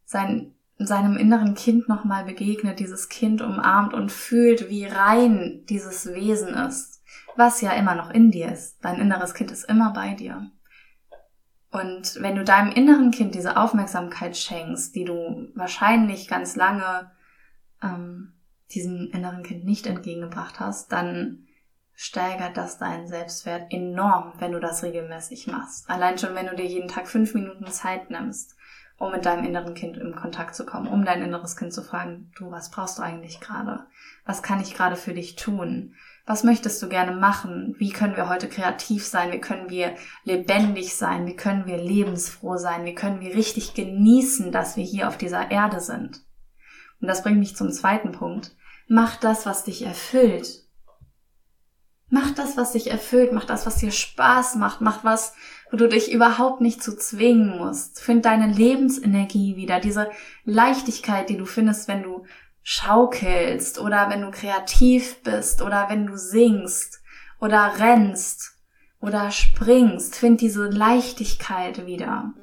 sein, 0.06 0.54
seinem 0.78 1.18
inneren 1.18 1.54
Kind 1.54 1.90
nochmal 1.90 2.24
begegnet, 2.24 2.80
dieses 2.80 3.10
Kind 3.10 3.42
umarmt 3.42 3.94
und 3.94 4.12
fühlt, 4.12 4.70
wie 4.70 4.86
rein 4.86 5.66
dieses 5.68 6.14
Wesen 6.14 6.54
ist, 6.54 7.04
was 7.36 7.62
ja 7.62 7.72
immer 7.72 7.96
noch 7.96 8.10
in 8.10 8.32
dir 8.32 8.52
ist. 8.52 8.78
Dein 8.84 9.00
inneres 9.02 9.34
Kind 9.34 9.52
ist 9.52 9.66
immer 9.66 9.92
bei 9.92 10.14
dir. 10.14 10.50
Und 11.72 12.22
wenn 12.22 12.36
du 12.36 12.44
deinem 12.44 12.72
inneren 12.72 13.12
Kind 13.12 13.36
diese 13.36 13.58
Aufmerksamkeit 13.58 14.38
schenkst, 14.38 14.96
die 14.96 15.04
du 15.04 15.50
wahrscheinlich 15.54 16.28
ganz 16.28 16.56
lange 16.56 17.12
ähm, 17.84 18.34
diesem 18.72 19.12
inneren 19.12 19.44
Kind 19.44 19.66
nicht 19.66 19.86
entgegengebracht 19.86 20.60
hast, 20.60 20.92
dann 20.92 21.48
steigert 21.94 22.56
das 22.58 22.78
deinen 22.78 23.08
Selbstwert 23.08 23.74
enorm, 23.74 24.34
wenn 24.40 24.52
du 24.52 24.60
das 24.60 24.84
regelmäßig 24.84 25.48
machst. 25.48 25.90
Allein 25.90 26.18
schon, 26.18 26.36
wenn 26.36 26.46
du 26.46 26.56
dir 26.56 26.66
jeden 26.66 26.88
Tag 26.88 27.08
fünf 27.08 27.34
Minuten 27.34 27.66
Zeit 27.68 28.12
nimmst, 28.12 28.56
um 28.98 29.12
mit 29.12 29.26
deinem 29.26 29.46
inneren 29.46 29.74
Kind 29.74 29.98
in 29.98 30.16
Kontakt 30.16 30.56
zu 30.56 30.66
kommen, 30.66 30.88
um 30.88 31.06
dein 31.06 31.24
inneres 31.24 31.58
Kind 31.58 31.74
zu 31.74 31.82
fragen, 31.82 32.32
du, 32.38 32.52
was 32.52 32.70
brauchst 32.72 33.00
du 33.00 33.04
eigentlich 33.04 33.40
gerade? 33.40 33.86
Was 34.26 34.44
kann 34.44 34.62
ich 34.62 34.76
gerade 34.76 34.96
für 34.96 35.14
dich 35.14 35.36
tun? 35.36 35.96
Was 36.28 36.44
möchtest 36.44 36.82
du 36.84 36.90
gerne 36.90 37.14
machen? 37.14 37.76
Wie 37.80 37.90
können 37.90 38.16
wir 38.16 38.30
heute 38.30 38.48
kreativ 38.48 39.06
sein? 39.06 39.32
Wie 39.32 39.40
können 39.40 39.70
wir 39.70 39.96
lebendig 40.24 40.96
sein? 40.96 41.26
Wie 41.26 41.36
können 41.36 41.66
wir 41.66 41.78
lebensfroh 41.78 42.58
sein? 42.58 42.86
Wie 42.86 42.94
können 42.94 43.22
wir 43.22 43.34
richtig 43.34 43.74
genießen, 43.74 44.52
dass 44.52 44.76
wir 44.76 44.84
hier 44.84 45.08
auf 45.08 45.18
dieser 45.18 45.50
Erde 45.50 45.80
sind? 45.80 46.22
Und 47.02 47.08
das 47.08 47.24
bringt 47.24 47.40
mich 47.40 47.56
zum 47.56 47.72
zweiten 47.72 48.12
Punkt. 48.12 48.56
Mach 48.88 49.16
das, 49.16 49.46
was 49.46 49.64
dich 49.64 49.84
erfüllt 49.84 50.68
Mach 52.10 52.32
das, 52.32 52.56
was 52.56 52.72
dich 52.72 52.90
erfüllt, 52.90 53.34
mach 53.34 53.44
das, 53.44 53.66
was 53.66 53.78
dir 53.78 53.92
Spaß 53.92 54.56
macht, 54.56 54.80
mach 54.80 55.04
was, 55.04 55.34
wo 55.72 55.78
du 55.78 55.90
dich 55.90 56.12
überhaupt 56.12 56.62
nicht 56.62 56.82
zu 56.82 56.96
zwingen 56.96 57.58
musst. 57.58 58.00
Find 58.00 58.24
deine 58.24 58.48
Lebensenergie 58.48 59.58
wieder, 59.58 59.82
diese 59.82 60.10
Leichtigkeit, 60.46 61.30
die 61.30 61.36
du 61.36 61.46
findest, 61.46 61.90
wenn 61.90 62.04
du 62.04 62.26
schaukelst 62.70 63.80
oder 63.80 64.10
wenn 64.10 64.24
du 64.24 64.30
kreativ 64.30 65.24
bist 65.24 65.62
oder 65.62 65.88
wenn 65.88 66.06
du 66.06 66.18
singst 66.18 67.02
oder 67.40 67.80
rennst 67.80 68.58
oder 69.00 69.32
springst. 69.32 70.18
Find 70.18 70.42
diese 70.42 70.68
Leichtigkeit 70.68 71.86
wieder. 71.86 72.34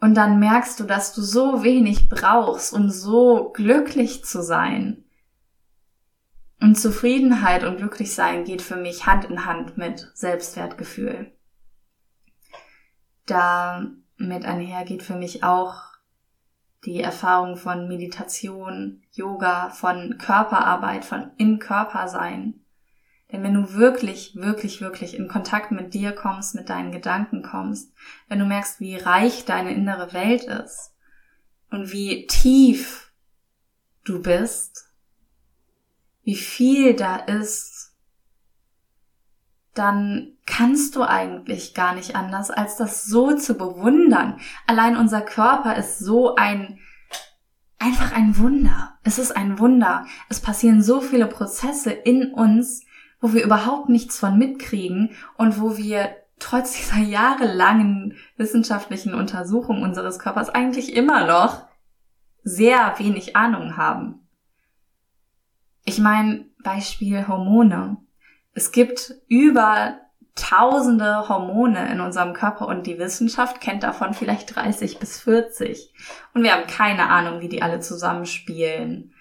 Und 0.00 0.14
dann 0.14 0.40
merkst 0.40 0.80
du, 0.80 0.84
dass 0.84 1.14
du 1.14 1.22
so 1.22 1.62
wenig 1.62 2.08
brauchst, 2.08 2.72
um 2.72 2.90
so 2.90 3.52
glücklich 3.52 4.24
zu 4.24 4.42
sein. 4.42 5.04
Und 6.60 6.74
Zufriedenheit 6.74 7.62
und 7.62 7.76
Glücklichsein 7.76 8.42
geht 8.42 8.62
für 8.62 8.74
mich 8.74 9.06
Hand 9.06 9.26
in 9.26 9.44
Hand 9.44 9.78
mit 9.78 10.10
Selbstwertgefühl. 10.14 11.38
Damit 13.26 14.44
einher 14.44 14.84
geht 14.84 15.04
für 15.04 15.14
mich 15.14 15.44
auch 15.44 15.97
die 16.84 17.00
Erfahrung 17.00 17.56
von 17.56 17.88
Meditation, 17.88 19.02
Yoga, 19.12 19.70
von 19.70 20.16
Körperarbeit, 20.18 21.04
von 21.04 21.30
in 21.36 21.58
Körper 21.58 22.08
sein. 22.08 22.60
Denn 23.30 23.42
wenn 23.42 23.54
du 23.54 23.74
wirklich, 23.74 24.36
wirklich, 24.36 24.80
wirklich 24.80 25.14
in 25.14 25.28
Kontakt 25.28 25.70
mit 25.70 25.92
dir 25.92 26.12
kommst, 26.12 26.54
mit 26.54 26.70
deinen 26.70 26.92
Gedanken 26.92 27.42
kommst, 27.42 27.92
wenn 28.28 28.38
du 28.38 28.46
merkst, 28.46 28.80
wie 28.80 28.96
reich 28.96 29.44
deine 29.44 29.74
innere 29.74 30.12
Welt 30.12 30.44
ist 30.44 30.94
und 31.70 31.92
wie 31.92 32.26
tief 32.26 33.12
du 34.04 34.22
bist, 34.22 34.92
wie 36.22 36.36
viel 36.36 36.94
da 36.94 37.16
ist, 37.16 37.77
dann 39.78 40.32
kannst 40.46 40.96
du 40.96 41.02
eigentlich 41.02 41.74
gar 41.74 41.94
nicht 41.94 42.16
anders, 42.16 42.50
als 42.50 42.76
das 42.76 43.04
so 43.04 43.34
zu 43.34 43.54
bewundern. 43.54 44.40
Allein 44.66 44.96
unser 44.96 45.20
Körper 45.20 45.76
ist 45.76 45.98
so 45.98 46.34
ein, 46.34 46.78
einfach 47.78 48.12
ein 48.12 48.36
Wunder. 48.38 48.98
Es 49.04 49.18
ist 49.18 49.36
ein 49.36 49.58
Wunder. 49.58 50.06
Es 50.28 50.40
passieren 50.40 50.82
so 50.82 51.00
viele 51.00 51.26
Prozesse 51.26 51.92
in 51.92 52.32
uns, 52.32 52.84
wo 53.20 53.32
wir 53.32 53.44
überhaupt 53.44 53.88
nichts 53.88 54.18
von 54.18 54.38
mitkriegen 54.38 55.10
und 55.36 55.60
wo 55.60 55.76
wir 55.76 56.16
trotz 56.38 56.72
dieser 56.72 56.98
jahrelangen 56.98 58.16
wissenschaftlichen 58.36 59.14
Untersuchung 59.14 59.82
unseres 59.82 60.18
Körpers 60.18 60.48
eigentlich 60.48 60.94
immer 60.94 61.26
noch 61.26 61.66
sehr 62.42 62.94
wenig 62.98 63.36
Ahnung 63.36 63.76
haben. 63.76 64.26
Ich 65.84 65.98
meine, 65.98 66.46
Beispiel 66.62 67.26
Hormone. 67.26 67.98
Es 68.58 68.72
gibt 68.72 69.14
über 69.28 70.00
tausende 70.34 71.28
Hormone 71.28 71.92
in 71.92 72.00
unserem 72.00 72.32
Körper 72.32 72.66
und 72.66 72.88
die 72.88 72.98
Wissenschaft 72.98 73.60
kennt 73.60 73.84
davon 73.84 74.14
vielleicht 74.14 74.56
30 74.56 74.98
bis 74.98 75.20
40. 75.20 75.94
Und 76.34 76.42
wir 76.42 76.54
haben 76.54 76.66
keine 76.66 77.08
Ahnung, 77.08 77.40
wie 77.40 77.48
die 77.48 77.62
alle 77.62 77.78
zusammenspielen. 77.78 79.14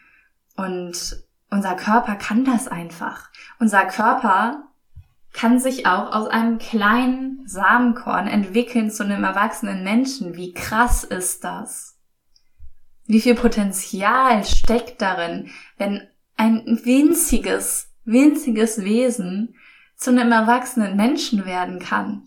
Und 0.55 1.23
unser 1.51 1.75
Körper 1.75 2.15
kann 2.15 2.45
das 2.45 2.67
einfach. 2.67 3.29
Unser 3.59 3.85
Körper 3.85 4.63
kann 5.33 5.59
sich 5.59 5.85
auch 5.85 6.15
aus 6.15 6.27
einem 6.29 6.57
kleinen 6.57 7.43
Samenkorn 7.45 8.25
entwickeln 8.25 8.89
zu 8.89 9.03
einem 9.03 9.23
erwachsenen 9.23 9.83
Menschen. 9.83 10.35
Wie 10.35 10.55
krass 10.55 11.03
ist 11.03 11.43
das? 11.43 11.95
Wie 13.05 13.21
viel 13.21 13.35
Potenzial 13.35 14.43
steckt 14.43 14.99
darin, 14.99 15.51
wenn 15.77 16.07
ein 16.37 16.81
winziges, 16.85 17.86
winziges 18.07 18.83
Wesen 18.83 19.55
zu 19.95 20.09
einem 20.09 20.31
erwachsenen 20.31 20.95
Menschen 20.95 21.45
werden 21.45 21.79
kann. 21.79 22.23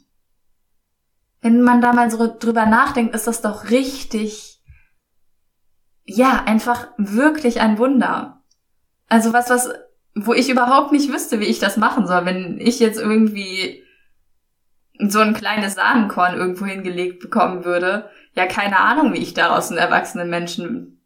Wenn 1.41 1.63
man 1.63 1.81
da 1.81 1.93
mal 1.93 2.11
so 2.11 2.37
drüber 2.39 2.67
nachdenkt, 2.67 3.15
ist 3.15 3.27
das 3.27 3.41
doch 3.41 3.71
richtig, 3.71 4.61
ja, 6.05 6.45
einfach 6.45 6.89
wirklich 6.99 7.61
ein 7.61 7.79
Wunder. 7.79 8.43
Also 9.09 9.33
was, 9.33 9.49
was, 9.49 9.71
wo 10.15 10.35
ich 10.35 10.51
überhaupt 10.51 10.93
nicht 10.93 11.11
wüsste, 11.13 11.41
wie 11.41 11.47
ich 11.47 11.59
das 11.59 11.77
machen 11.77 12.07
soll, 12.07 12.27
wenn 12.27 12.61
ich 12.61 12.79
jetzt 12.79 12.99
irgendwie 12.99 13.83
so 14.99 15.21
ein 15.21 15.33
kleines 15.33 15.77
Samenkorn 15.77 16.37
irgendwo 16.37 16.67
hingelegt 16.67 17.21
bekommen 17.21 17.65
würde. 17.65 18.11
Ja, 18.35 18.47
keine 18.47 18.79
Ahnung, 18.79 19.15
wie 19.15 19.19
ich 19.19 19.33
daraus 19.33 19.71
einen 19.71 19.79
erwachsenen 19.79 20.29
Menschen 20.29 21.01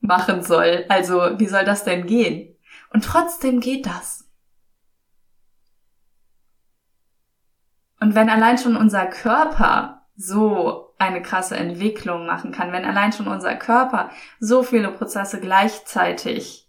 machen 0.00 0.42
soll. 0.42 0.86
Also, 0.88 1.38
wie 1.38 1.46
soll 1.46 1.64
das 1.64 1.84
denn 1.84 2.06
gehen? 2.06 2.49
Und 2.90 3.04
trotzdem 3.04 3.60
geht 3.60 3.86
das. 3.86 4.28
Und 8.00 8.14
wenn 8.14 8.28
allein 8.28 8.58
schon 8.58 8.76
unser 8.76 9.06
Körper 9.06 10.06
so 10.16 10.94
eine 10.98 11.22
krasse 11.22 11.56
Entwicklung 11.56 12.26
machen 12.26 12.52
kann, 12.52 12.72
wenn 12.72 12.84
allein 12.84 13.12
schon 13.12 13.28
unser 13.28 13.54
Körper 13.56 14.10
so 14.38 14.62
viele 14.62 14.90
Prozesse 14.90 15.40
gleichzeitig 15.40 16.68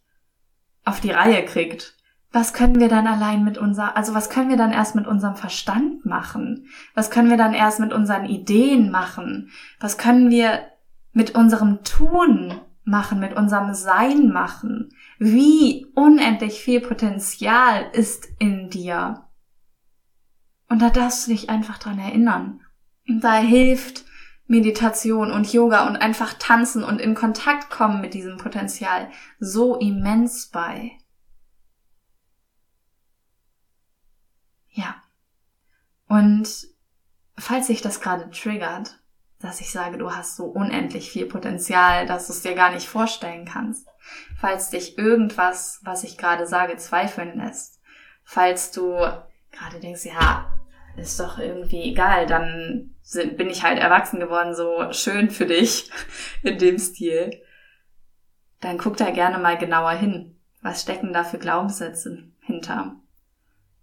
auf 0.86 1.00
die 1.00 1.12
Reihe 1.12 1.44
kriegt, 1.46 1.96
was 2.34 2.54
können 2.54 2.80
wir 2.80 2.88
dann 2.88 3.08
allein 3.08 3.44
mit 3.44 3.58
unser, 3.58 3.98
also 3.98 4.14
was 4.14 4.30
können 4.30 4.50
wir 4.50 4.56
dann 4.56 4.72
erst 4.72 4.96
mit 4.96 5.06
unserem 5.06 5.36
Verstand 5.36 6.06
machen? 6.06 6.68
Was 6.94 7.12
können 7.12 7.30
wir 7.30 7.36
dann 7.36 7.54
erst 7.54 7.82
mit 7.82 7.92
unseren 7.92 8.26
Ideen 8.26 8.90
machen? 8.90 9.52
Was 9.82 9.98
können 9.98 10.30
wir 10.30 10.62
mit 11.12 11.36
unserem 11.36 11.84
Tun 11.84 12.62
machen, 12.92 13.20
mit 13.20 13.34
unserem 13.34 13.74
Sein 13.74 14.30
machen. 14.30 14.94
Wie 15.18 15.88
unendlich 15.96 16.62
viel 16.62 16.82
Potenzial 16.82 17.90
ist 17.94 18.28
in 18.38 18.70
dir. 18.70 19.28
Und 20.70 20.82
da 20.82 20.92
darfst 20.92 21.26
du 21.26 21.32
dich 21.32 21.50
einfach 21.50 21.80
dran 21.80 21.98
erinnern. 21.98 22.62
Und 23.08 23.24
da 23.24 23.38
hilft 23.38 24.06
Meditation 24.46 25.32
und 25.32 25.52
Yoga 25.52 25.88
und 25.88 25.96
einfach 25.96 26.34
tanzen 26.34 26.84
und 26.84 27.00
in 27.00 27.16
Kontakt 27.16 27.70
kommen 27.70 28.02
mit 28.02 28.14
diesem 28.14 28.38
Potenzial 28.38 29.10
so 29.40 29.78
immens 29.78 30.48
bei. 30.48 30.92
Ja. 34.70 35.02
Und 36.08 36.68
falls 37.38 37.68
sich 37.68 37.82
das 37.82 38.02
gerade 38.02 38.30
triggert, 38.30 39.01
dass 39.42 39.62
ich 39.62 39.72
sage, 39.72 39.98
du 39.98 40.12
hast 40.12 40.36
so 40.36 40.46
unendlich 40.46 41.12
viel 41.12 41.26
Potenzial, 41.26 42.06
dass 42.06 42.28
du 42.28 42.34
es 42.34 42.42
dir 42.42 42.56
gar 42.56 42.72
nicht 42.72 42.88
vorstellen 42.88 43.46
kannst. 43.46 43.88
Falls 44.38 44.70
dich 44.70 44.98
irgendwas, 44.98 45.80
was 45.84 46.04
ich 46.04 46.18
gerade 46.18 46.48
sage, 46.48 46.78
zweifeln 46.78 47.38
lässt. 47.38 47.80
Falls 48.24 48.72
du 48.72 48.96
gerade 49.52 49.80
denkst, 49.82 50.06
ja, 50.06 50.46
ist 50.98 51.20
doch 51.20 51.40
irgendwie 51.40 51.92
egal, 51.92 52.26
dann 52.26 52.96
bin 53.14 53.50
ich 53.50 53.64
halt 53.64 53.80
erwachsen 53.80 54.20
geworden, 54.20 54.54
so 54.54 54.92
schön 54.92 55.30
für 55.30 55.46
dich 55.46 55.90
in 56.44 56.58
dem 56.58 56.78
Stil. 56.78 57.42
Dann 58.60 58.78
guck 58.78 58.98
da 58.98 59.10
gerne 59.10 59.38
mal 59.40 59.58
genauer 59.58 59.92
hin. 59.92 60.38
Was 60.62 60.84
stecken 60.84 61.14
da 61.14 61.24
für 61.24 61.40
Glaubenssätze 61.40 62.24
hinter? 62.42 62.96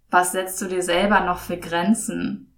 Was 0.09 0.31
setzt 0.31 0.61
du 0.61 0.67
dir 0.67 0.81
selber 0.81 1.19
noch 1.19 1.39
für 1.39 1.57
Grenzen? 1.57 2.53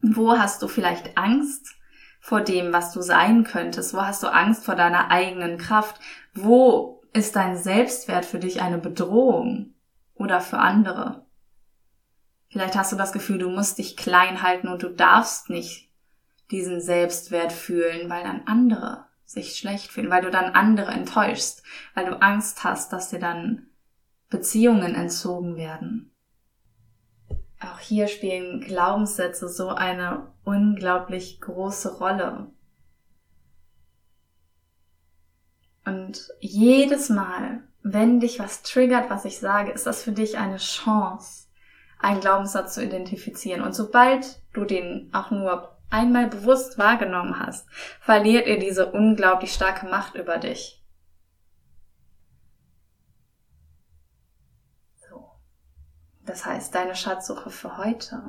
Wo 0.00 0.38
hast 0.38 0.62
du 0.62 0.68
vielleicht 0.68 1.18
Angst, 1.18 1.76
vor 2.20 2.42
dem, 2.42 2.72
was 2.72 2.92
du 2.92 3.00
sein 3.00 3.44
könntest? 3.44 3.94
Wo 3.94 4.02
hast 4.02 4.22
du 4.22 4.28
Angst 4.28 4.64
vor 4.64 4.76
deiner 4.76 5.10
eigenen 5.10 5.58
Kraft? 5.58 6.00
Wo 6.34 7.02
ist 7.12 7.34
dein 7.34 7.56
Selbstwert 7.56 8.24
für 8.24 8.38
dich 8.38 8.62
eine 8.62 8.78
Bedrohung 8.78 9.74
oder 10.14 10.40
für 10.40 10.58
andere? 10.58 11.26
Vielleicht 12.48 12.76
hast 12.76 12.92
du 12.92 12.96
das 12.96 13.12
Gefühl, 13.12 13.38
du 13.38 13.48
musst 13.48 13.78
dich 13.78 13.96
klein 13.96 14.42
halten 14.42 14.68
und 14.68 14.82
du 14.82 14.88
darfst 14.88 15.50
nicht 15.50 15.88
diesen 16.50 16.80
Selbstwert 16.80 17.52
fühlen, 17.52 18.10
weil 18.10 18.24
dann 18.24 18.42
andere 18.46 19.06
sich 19.24 19.56
schlecht 19.56 19.92
fühlen, 19.92 20.10
weil 20.10 20.22
du 20.22 20.30
dann 20.30 20.54
andere 20.54 20.90
enttäuschst, 20.90 21.62
weil 21.94 22.06
du 22.06 22.20
Angst 22.20 22.64
hast, 22.64 22.92
dass 22.92 23.10
dir 23.10 23.20
dann 23.20 23.68
Beziehungen 24.28 24.96
entzogen 24.96 25.56
werden. 25.56 26.10
Auch 27.60 27.78
hier 27.78 28.08
spielen 28.08 28.60
Glaubenssätze 28.60 29.48
so 29.48 29.68
eine 29.68 30.32
unglaublich 30.44 31.40
große 31.40 31.98
Rolle. 31.98 32.46
Und 35.84 36.28
jedes 36.40 37.10
Mal, 37.10 37.62
wenn 37.82 38.20
dich 38.20 38.38
was 38.38 38.62
triggert, 38.62 39.10
was 39.10 39.24
ich 39.24 39.38
sage, 39.38 39.72
ist 39.72 39.86
das 39.86 40.02
für 40.02 40.12
dich 40.12 40.38
eine 40.38 40.56
Chance, 40.56 41.48
einen 41.98 42.20
Glaubenssatz 42.20 42.74
zu 42.74 42.82
identifizieren. 42.82 43.62
Und 43.62 43.74
sobald 43.74 44.40
du 44.54 44.64
den 44.64 45.10
auch 45.12 45.30
nur 45.30 45.76
einmal 45.90 46.28
bewusst 46.28 46.78
wahrgenommen 46.78 47.38
hast, 47.38 47.68
verliert 48.00 48.46
er 48.46 48.58
diese 48.58 48.90
unglaublich 48.92 49.52
starke 49.52 49.86
Macht 49.86 50.14
über 50.14 50.38
dich. 50.38 50.79
Das 56.30 56.46
heißt, 56.46 56.72
deine 56.76 56.94
Schatzsuche 56.94 57.50
für 57.50 57.76
heute. 57.76 58.22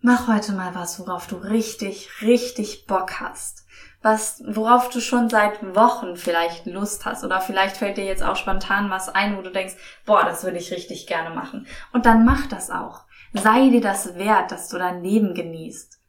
Mach 0.00 0.28
heute 0.28 0.52
mal 0.52 0.74
was, 0.74 1.00
worauf 1.00 1.26
du 1.26 1.36
richtig, 1.36 2.10
richtig 2.20 2.84
Bock 2.86 3.18
hast. 3.18 3.64
Was, 4.02 4.42
worauf 4.46 4.90
du 4.90 5.00
schon 5.00 5.30
seit 5.30 5.74
Wochen 5.74 6.16
vielleicht 6.16 6.66
Lust 6.66 7.06
hast. 7.06 7.24
Oder 7.24 7.40
vielleicht 7.40 7.78
fällt 7.78 7.96
dir 7.96 8.04
jetzt 8.04 8.22
auch 8.22 8.36
spontan 8.36 8.90
was 8.90 9.08
ein, 9.08 9.38
wo 9.38 9.40
du 9.40 9.50
denkst, 9.50 9.76
boah, 10.04 10.24
das 10.26 10.44
würde 10.44 10.58
ich 10.58 10.72
richtig 10.72 11.06
gerne 11.06 11.34
machen. 11.34 11.66
Und 11.94 12.04
dann 12.04 12.26
mach 12.26 12.46
das 12.48 12.70
auch. 12.70 13.06
Sei 13.32 13.70
dir 13.70 13.80
das 13.80 14.16
wert, 14.16 14.52
dass 14.52 14.68
du 14.68 14.76
dein 14.76 15.02
Leben 15.02 15.32
genießt. 15.32 16.01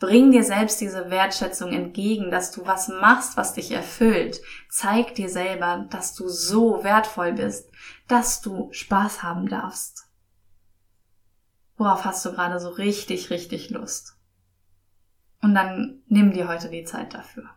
Bring 0.00 0.32
dir 0.32 0.44
selbst 0.44 0.80
diese 0.80 1.10
Wertschätzung 1.10 1.74
entgegen, 1.74 2.30
dass 2.30 2.50
du 2.50 2.66
was 2.66 2.88
machst, 2.88 3.36
was 3.36 3.52
dich 3.52 3.70
erfüllt. 3.70 4.40
Zeig 4.70 5.14
dir 5.14 5.28
selber, 5.28 5.86
dass 5.90 6.14
du 6.14 6.26
so 6.26 6.82
wertvoll 6.82 7.34
bist, 7.34 7.70
dass 8.08 8.40
du 8.40 8.72
Spaß 8.72 9.22
haben 9.22 9.46
darfst. 9.46 10.08
Worauf 11.76 12.06
hast 12.06 12.24
du 12.24 12.32
gerade 12.32 12.58
so 12.58 12.70
richtig, 12.70 13.28
richtig 13.28 13.68
Lust? 13.68 14.16
Und 15.42 15.54
dann 15.54 16.02
nimm 16.06 16.32
dir 16.32 16.48
heute 16.48 16.70
die 16.70 16.84
Zeit 16.84 17.12
dafür. 17.12 17.50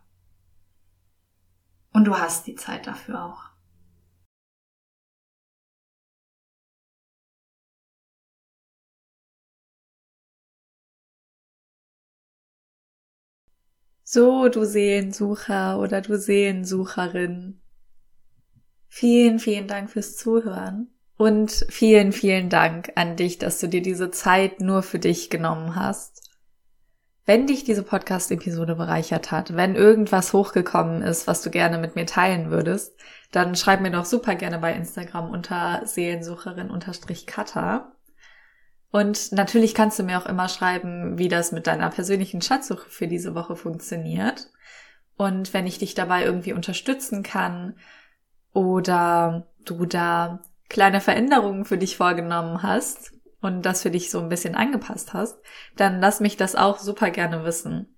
Und 1.93 2.03
du 2.03 2.17
hast 2.17 2.45
die 2.45 2.55
Zeit 2.55 2.87
dafür 2.87 3.23
auch. 3.23 3.52
So, 14.03 14.49
du 14.49 14.65
Seelensucher 14.65 15.79
oder 15.79 16.01
du 16.01 16.17
Seelensucherin. 16.17 17.61
Vielen, 18.89 19.39
vielen 19.39 19.67
Dank 19.67 19.89
fürs 19.89 20.17
Zuhören. 20.17 20.89
Und 21.15 21.65
vielen, 21.69 22.11
vielen 22.11 22.49
Dank 22.49 22.91
an 22.95 23.15
dich, 23.15 23.37
dass 23.37 23.59
du 23.59 23.67
dir 23.67 23.81
diese 23.81 24.11
Zeit 24.11 24.59
nur 24.59 24.83
für 24.83 24.99
dich 24.99 25.29
genommen 25.29 25.75
hast. 25.75 26.21
Wenn 27.25 27.47
dich 27.47 27.63
diese 27.63 27.83
Podcast-Episode 27.83 28.75
bereichert 28.75 29.31
hat, 29.31 29.55
wenn 29.55 29.75
irgendwas 29.75 30.33
hochgekommen 30.33 31.01
ist, 31.01 31.25
was 31.25 31.41
du 31.41 31.49
gerne 31.49 31.77
mit 31.77 31.95
mir 31.95 32.05
teilen 32.05 32.51
würdest, 32.51 32.99
dann 33.31 33.55
schreib 33.55 33.79
mir 33.79 33.91
doch 33.91 34.03
super 34.03 34.35
gerne 34.35 34.59
bei 34.59 34.73
Instagram 34.73 35.31
unter 35.31 35.83
Seelensucherin-Kata. 35.85 37.92
Und 38.93 39.31
natürlich 39.31 39.73
kannst 39.73 39.97
du 39.97 40.03
mir 40.03 40.19
auch 40.19 40.27
immer 40.27 40.47
schreiben, 40.47 41.17
wie 41.17 41.27
das 41.27 41.51
mit 41.51 41.65
deiner 41.65 41.89
persönlichen 41.89 42.43
Schatzsuche 42.43 42.87
für 42.87 43.07
diese 43.07 43.33
Woche 43.33 43.55
funktioniert. 43.55 44.51
Und 45.17 45.51
wenn 45.51 45.65
ich 45.65 45.79
dich 45.79 45.95
dabei 45.95 46.23
irgendwie 46.23 46.53
unterstützen 46.53 47.23
kann 47.23 47.75
oder 48.53 49.47
du 49.65 49.87
da 49.87 50.41
kleine 50.69 51.01
Veränderungen 51.01 51.65
für 51.65 51.79
dich 51.79 51.97
vorgenommen 51.97 52.61
hast 52.61 53.13
und 53.41 53.63
das 53.63 53.81
für 53.81 53.89
dich 53.89 54.11
so 54.11 54.19
ein 54.19 54.29
bisschen 54.29 54.53
angepasst 54.53 55.11
hast, 55.13 55.39
dann 55.75 55.99
lass 55.99 56.19
mich 56.19 56.37
das 56.37 56.55
auch 56.55 56.77
super 56.77 57.09
gerne 57.09 57.43
wissen. 57.45 57.95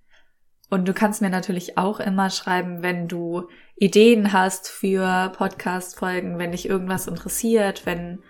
Und 0.69 0.87
du 0.87 0.93
kannst 0.93 1.21
mir 1.21 1.29
natürlich 1.29 1.77
auch 1.77 1.99
immer 1.99 2.29
schreiben, 2.29 2.83
wenn 2.83 3.09
du 3.09 3.49
Ideen 3.75 4.31
hast 4.31 4.69
für 4.69 5.33
Podcast-Folgen, 5.35 6.39
wenn 6.39 6.53
dich 6.53 6.69
irgendwas 6.69 7.07
interessiert, 7.07 7.85
wenn 7.85 8.23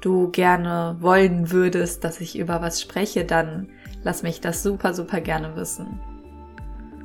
du 0.00 0.30
gerne 0.30 0.96
wollen 1.00 1.50
würdest, 1.50 2.04
dass 2.04 2.20
ich 2.20 2.38
über 2.38 2.60
was 2.62 2.80
spreche, 2.80 3.24
dann 3.24 3.68
lass 4.02 4.22
mich 4.22 4.40
das 4.40 4.62
super, 4.62 4.94
super 4.94 5.20
gerne 5.20 5.56
wissen. 5.56 6.00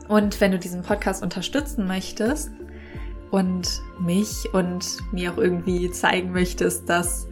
Und 0.08 0.40
wenn 0.40 0.52
du 0.52 0.60
diesen 0.60 0.82
Podcast 0.84 1.24
unterstützen 1.24 1.88
möchtest 1.88 2.52
und 3.32 3.82
mich 4.00 4.54
und 4.54 4.86
mir 5.12 5.34
auch 5.34 5.38
irgendwie 5.38 5.92
zeigen 5.92 6.32
möchtest, 6.32 6.88
dass 6.90 7.28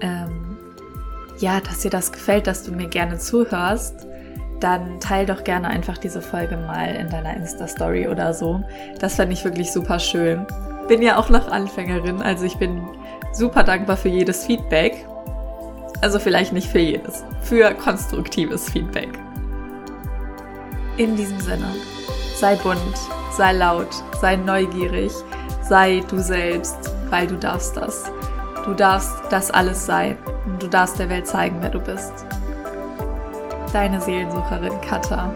ähm, 0.00 0.56
ja, 1.38 1.60
dass 1.60 1.80
dir 1.80 1.90
das 1.90 2.12
gefällt, 2.12 2.46
dass 2.46 2.62
du 2.62 2.72
mir 2.72 2.88
gerne 2.88 3.18
zuhörst, 3.18 4.06
dann 4.60 5.00
teil 5.00 5.26
doch 5.26 5.42
gerne 5.44 5.68
einfach 5.68 5.98
diese 5.98 6.22
Folge 6.22 6.56
mal 6.56 6.94
in 6.94 7.08
deiner 7.08 7.36
Insta-Story 7.36 8.08
oder 8.08 8.32
so. 8.32 8.62
Das 9.00 9.16
fände 9.16 9.32
ich 9.32 9.44
wirklich 9.44 9.72
super 9.72 9.98
schön. 9.98 10.46
Bin 10.86 11.02
ja 11.02 11.18
auch 11.18 11.30
noch 11.30 11.50
Anfängerin, 11.50 12.22
also 12.22 12.44
ich 12.44 12.56
bin 12.56 12.80
super 13.32 13.62
dankbar 13.62 13.96
für 13.96 14.08
jedes 14.08 14.44
Feedback. 14.44 15.06
Also 16.00 16.18
vielleicht 16.18 16.52
nicht 16.52 16.68
für 16.68 16.80
jedes, 16.80 17.24
für 17.42 17.72
konstruktives 17.74 18.68
Feedback. 18.70 19.10
In 20.96 21.16
diesem 21.16 21.40
Sinne, 21.40 21.74
sei 22.36 22.56
bunt, 22.56 22.78
sei 23.30 23.52
laut, 23.52 23.88
sei 24.20 24.36
neugierig, 24.36 25.12
sei 25.62 26.02
du 26.08 26.18
selbst, 26.18 26.76
weil 27.08 27.26
du 27.26 27.36
darfst 27.36 27.76
das. 27.76 28.10
Du 28.64 28.74
darfst 28.74 29.12
das 29.30 29.50
alles 29.50 29.86
sein 29.86 30.16
und 30.46 30.62
du 30.62 30.68
darfst 30.68 30.98
der 30.98 31.08
Welt 31.08 31.26
zeigen, 31.26 31.56
wer 31.60 31.70
du 31.70 31.80
bist. 31.80 32.12
Deine 33.72 34.00
Seelensucherin 34.00 34.80
Katha. 34.82 35.32